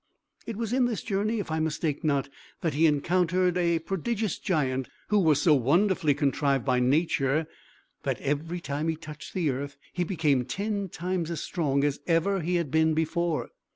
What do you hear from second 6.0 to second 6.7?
contrived